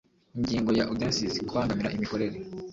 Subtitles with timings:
[0.37, 2.37] Ingingo ya undecies Kubangamira imikorere